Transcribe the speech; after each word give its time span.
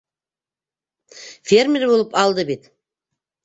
Фермер 1.51 1.87
булып 1.95 2.19
алды 2.25 2.51
бит. 2.53 2.69